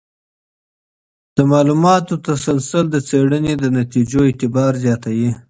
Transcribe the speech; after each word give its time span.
د 1.35 1.37
معلوماتو 1.51 2.13
تسلسل 2.27 2.85
د 2.91 2.95
څېړنې 3.07 3.53
د 3.57 3.65
نتیجو 3.79 4.19
اعتبار 4.27 4.71
زیاتوي. 4.85 5.31